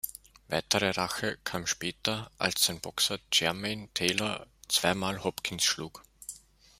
[0.47, 6.01] Weitere Rache kam später als sein Boxer Jermain Taylor zwei Mal Hopkins schlug.